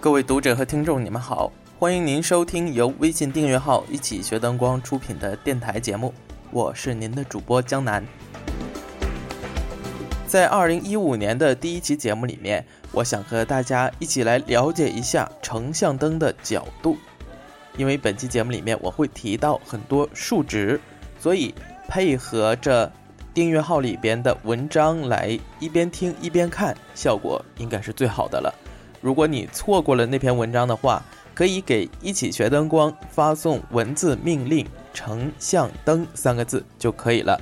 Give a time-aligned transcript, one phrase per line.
[0.00, 6.14] 各位读者和听众，你们好，欢迎您收听由微信订阅号“一起学灯光”出品的电台节目，
[6.52, 8.06] 我是您的主播江南。
[10.28, 16.96] 在二零一五年的第一期节目里面，我想和大家一起来了解一下成像灯的角度，
[17.76, 20.80] 因为本期节目里面我会提到很多数值，
[21.18, 21.52] 所以
[21.88, 22.92] 配合着
[23.34, 28.54] 订阅号里边的文章来一边听一边看，效果应该是最好的了。
[29.00, 31.02] 如果你错过了那篇文章的话，
[31.34, 37.40] 可以给“一起学灯光”发送文字命令“成像灯”三个字就可以了。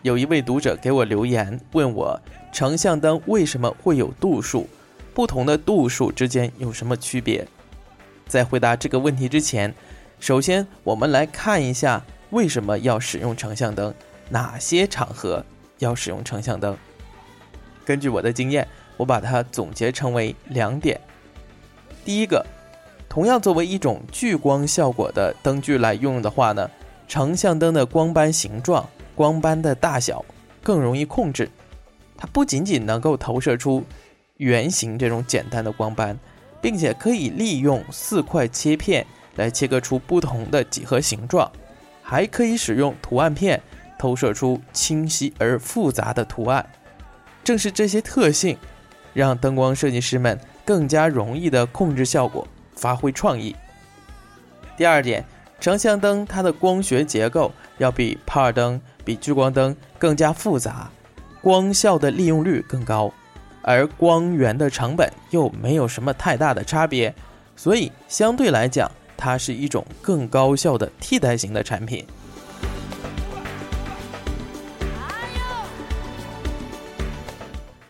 [0.00, 2.18] 有一位读者给我留言，问我
[2.50, 4.66] 成像灯为什么会有度数，
[5.12, 7.46] 不同的度数之间有什么区别？
[8.26, 9.74] 在回答这个问题之前，
[10.18, 13.92] 首先我们来看一下为什么要使用成像灯，
[14.30, 15.44] 哪些场合。
[15.78, 16.76] 要使用成像灯。
[17.84, 21.00] 根据我的经验，我把它总结成为两点。
[22.04, 22.44] 第一个，
[23.08, 26.70] 同样作为一种聚光效果的灯具来用的话呢，
[27.06, 30.24] 成像灯的光斑形状、光斑的大小
[30.62, 31.50] 更容易控制。
[32.16, 33.84] 它不仅仅能够投射出
[34.38, 36.18] 圆形这种简单的光斑，
[36.60, 41.50] 并且可以利用四块切片来切割出不同的几何形状，
[42.02, 43.62] 还可以使用图案片。
[43.98, 46.64] 投射出清晰而复杂的图案，
[47.42, 48.56] 正是这些特性，
[49.12, 53.54] 让灯光设计师们更加容易的控制效果，发挥创意。
[54.76, 55.24] 第二点，
[55.58, 60.88] 成像灯它的光学结构要比帕尔灯、比聚光灯更加复杂，
[61.42, 63.12] 光效的利用率更高，
[63.62, 67.12] 而光源的成本又没有什么太大的差别，
[67.56, 72.06] 所以相对来讲，它是一种更高效的替代型的产品。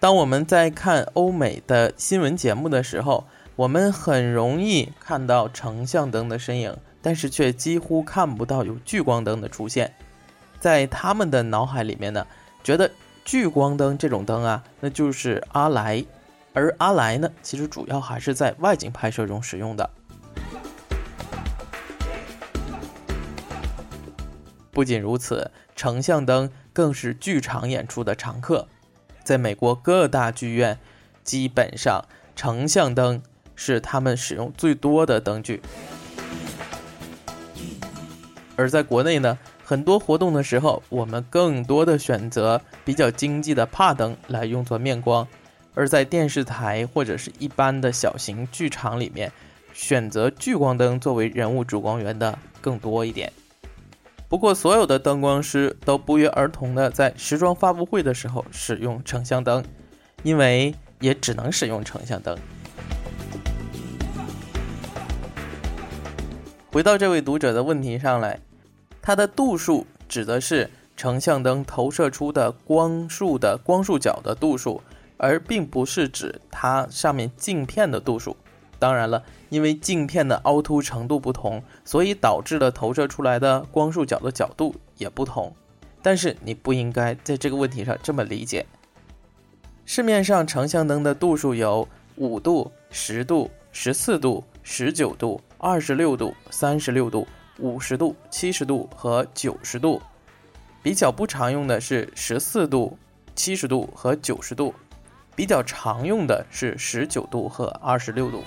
[0.00, 3.26] 当我们在看欧美的新闻节目的时候，
[3.56, 9.92] 我们很容易看到成像灯的身影，但是却几乎看不到有聚光灯的出现。
[10.60, 12.24] 在他们的脑海里面呢，
[12.62, 12.88] 觉得
[13.24, 16.04] 聚光灯这种灯啊，那就是阿莱，
[16.52, 19.90] 而阿莱呢，其实主要还是在外景拍摄中使用的。
[24.70, 28.68] 不仅如此，成像灯更是剧场演出的常客。
[29.28, 30.78] 在美国各大剧院，
[31.22, 32.02] 基本上
[32.34, 33.20] 成像灯
[33.54, 35.60] 是他们使用最多的灯具。
[38.56, 45.28] 而在国内呢，很多活动的时候，我们更多的选择比较经济的帕灯来用作面光。
[45.74, 49.30] 而在电视台或者是一般的小型剧场里面，
[49.74, 53.30] 选择聚光灯作为人物主光源的更多一点。
[54.28, 59.64] 不过，所有的灯光师都不约而同的在时装发布会的时候使用成像灯，
[60.22, 62.36] 因为也只能使用成像灯。
[66.70, 68.38] 回到这位读者的问题上来，
[69.00, 74.82] 它的度数指的是成像灯投射出的光束的光束角的度数，
[75.16, 78.36] 而并不是指它上面镜片的度数。
[78.78, 85.54] 当然了，因为镜片的凹凸程度不同，所以导致了投射出来的光束角的角度也不同。
[86.00, 88.64] 但是你不应该在这个问题上这么理解。
[89.84, 97.26] 市面上成像灯的度数有五度、十度、十四度、十九度、二十六度、三十六度、
[97.58, 100.00] 五十度、七十度和九十度。
[100.82, 102.96] 比较不常用的是十四度、
[103.34, 104.72] 七十度和九十度。
[105.38, 108.42] 比较常用的是十九度和二十六度，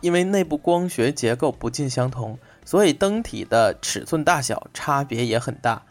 [0.00, 5.82] 因为内部光学结构不尽相同，所以灯体的尺寸大小差别也很大。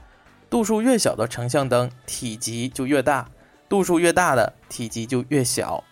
[0.50, 3.30] 度数越小的成像灯体积就越大，
[3.68, 5.84] 度数越大的体积就越小。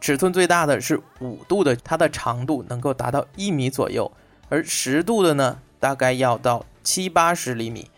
[0.00, 4.10] 尺寸最大的是五度的，它的长度能够达到一米左右，
[4.48, 7.88] 而十度的呢，大概要到七八十厘米。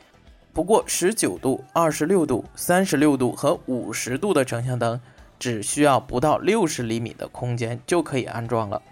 [0.55, 5.01] 不过，十九度、二十六度、三十六度和五十度的成像灯，
[5.39, 8.83] 只需要不到六十厘米的空间就可以安装了。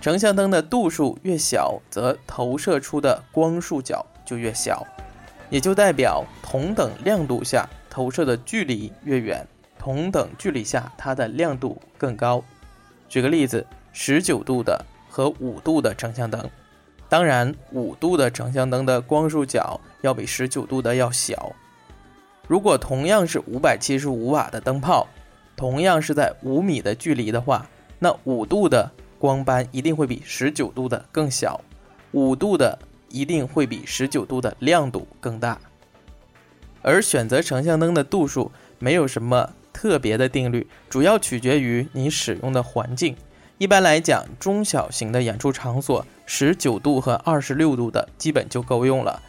[0.00, 4.86] 成像灯的度数越小，则投射出的光束角就越小，
[5.50, 9.46] 也就代表同等亮度下投射的距离越远，
[9.78, 12.42] 同等距离下它的亮度更高。
[13.10, 14.82] 举个例子，十九度的。
[15.10, 16.48] 和五度的成像灯，
[17.08, 21.52] 当然，五度的成像灯的光束角要比十九度的要小。
[22.46, 25.06] 如果同样是五百七十五瓦的灯泡，
[25.56, 27.66] 同样是在五米的距离的话，
[27.98, 31.60] 那五度的光斑一定会比十九度的更小。
[32.12, 32.78] 五度的
[33.08, 35.60] 一定会比十九度的亮度更大。
[36.82, 43.14] 而选择成像灯的度数没有什么特别的定律，主要取决于你使用的环境。
[43.60, 49.20] 一般来讲，中小型的演出场所，十九度和二十六度的基本就够用了。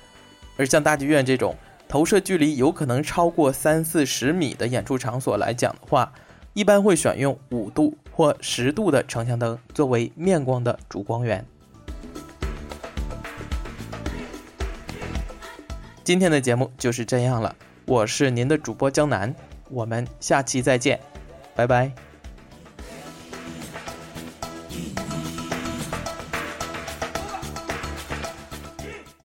[0.56, 1.54] 而像大剧院这种
[1.90, 6.14] 投射距离有可能超过三四十米的演出场所来讲的话，
[6.54, 11.46] 一般会选用五度或十度的成像灯作为面光的主光源。
[16.06, 17.54] 今天的节目就是这样了，
[17.86, 19.36] 我是您的主播江南，
[19.70, 20.98] 我们下期再见，
[21.54, 21.92] 拜拜。